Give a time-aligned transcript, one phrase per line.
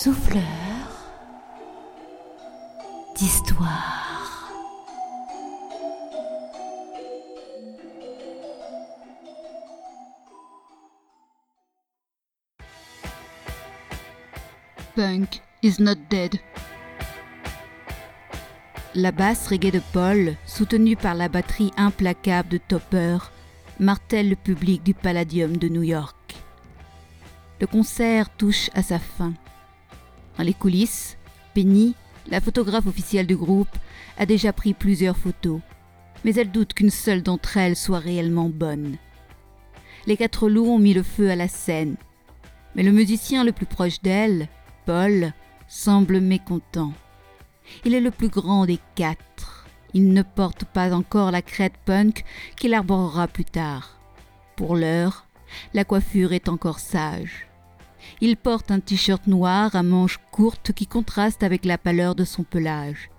[0.00, 0.44] souffleur
[3.16, 4.48] d'histoire.
[14.94, 16.38] Punk is not dead.
[18.94, 23.18] La basse reggae de Paul, soutenue par la batterie implacable de Topper,
[23.80, 26.36] martèle le public du Palladium de New York.
[27.60, 29.34] Le concert touche à sa fin.
[30.38, 31.16] Dans les coulisses,
[31.52, 31.96] Penny,
[32.30, 33.76] la photographe officielle du groupe,
[34.18, 35.60] a déjà pris plusieurs photos,
[36.24, 38.96] mais elle doute qu'une seule d'entre elles soit réellement bonne.
[40.06, 41.96] Les quatre loups ont mis le feu à la scène,
[42.76, 44.48] mais le musicien le plus proche d'elle,
[44.86, 45.32] Paul,
[45.66, 46.92] semble mécontent.
[47.84, 49.66] Il est le plus grand des quatre.
[49.92, 52.24] Il ne porte pas encore la crête punk
[52.56, 53.98] qu'il arborera plus tard.
[54.54, 55.26] Pour l'heure,
[55.74, 57.47] la coiffure est encore sage.
[58.20, 62.42] Il porte un t-shirt noir à manches courtes qui contraste avec la pâleur de son
[62.42, 63.10] pelage,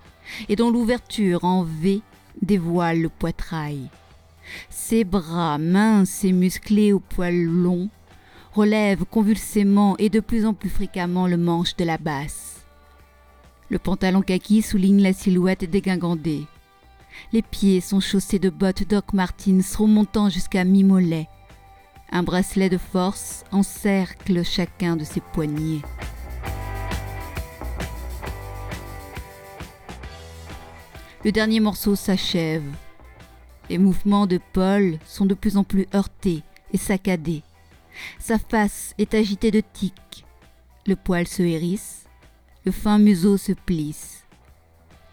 [0.47, 2.01] et dont l'ouverture en V
[2.41, 3.89] dévoile le poitrail.
[4.69, 7.89] Ses bras minces et musclés aux poils longs
[8.53, 12.65] relèvent convulsément et de plus en plus fréquemment le manche de la basse.
[13.69, 16.45] Le pantalon kaki souligne la silhouette dégingandée.
[17.31, 21.27] Les pieds sont chaussés de bottes Doc Martens remontant jusqu'à mi-mollet
[22.11, 25.81] un bracelet de force encercle chacun de ses poignets.
[31.25, 32.63] Le dernier morceau s'achève.
[33.69, 37.43] Les mouvements de Paul sont de plus en plus heurtés et saccadés.
[38.19, 40.25] Sa face est agitée de tics.
[40.87, 42.05] Le poil se hérisse.
[42.65, 44.23] Le fin museau se plisse.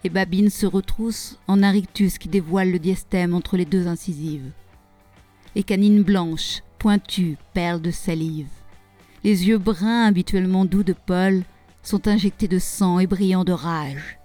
[0.03, 4.51] Les babines se retroussent en un rictus qui dévoile le diastème entre les deux incisives.
[5.55, 8.47] Les canines blanches pointu, perle de salive.
[9.23, 11.43] Les yeux bruns habituellement doux de Paul
[11.83, 14.17] sont injectés de sang et brillants de rage.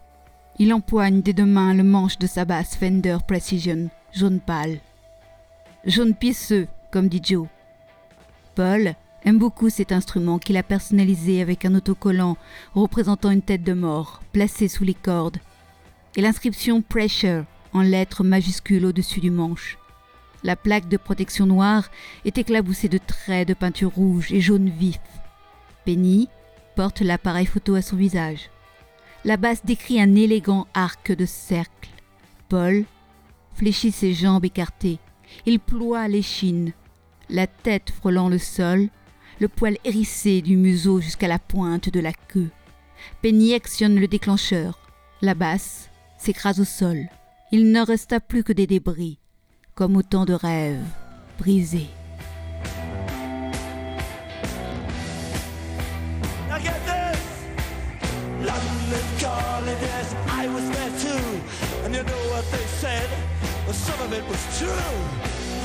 [0.59, 4.81] Il empoigne des deux mains le manche de sa basse Fender Precision, jaune pâle.
[5.85, 7.49] Jaune pisseux, comme dit Joe.
[8.55, 8.95] Paul
[9.25, 12.37] aime beaucoup cet instrument qu'il a personnalisé avec un autocollant
[12.75, 15.39] représentant une tête de mort placée sous les cordes
[16.17, 19.79] et l'inscription Pressure en lettres majuscules au-dessus du manche.
[20.45, 21.89] La plaque de protection noire
[22.25, 24.99] est éclaboussée de traits de peinture rouge et jaune vif.
[25.85, 26.29] Penny
[26.75, 28.51] porte l'appareil photo à son visage.
[29.25, 31.91] La basse décrit un élégant arc de cercle.
[32.49, 32.85] Paul
[33.55, 34.99] fléchit ses jambes écartées.
[35.47, 36.73] Il ploie l'échine,
[37.31, 38.89] la tête frôlant le sol,
[39.39, 42.51] le poil hérissé du museau jusqu'à la pointe de la queue.
[43.23, 44.79] Penny actionne le déclencheur.
[45.21, 45.89] La basse
[46.19, 47.07] s'écrase au sol.
[47.53, 49.22] Il ne resta plus que des débris
[49.75, 50.85] comme autant de rêves
[51.39, 51.91] brisés.
[63.73, 64.69] Some of it was true.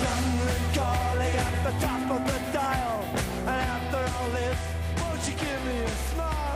[0.04, 3.04] London calling at the top of the dial.
[3.42, 4.58] And after all this,
[5.00, 6.47] won't you give me a smile?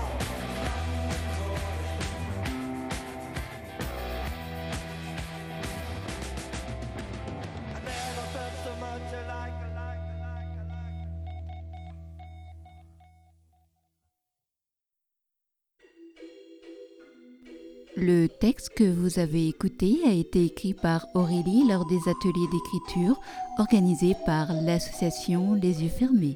[18.03, 23.21] Le texte que vous avez écouté a été écrit par Aurélie lors des ateliers d'écriture
[23.59, 26.35] organisés par l'association Les Yeux Fermés.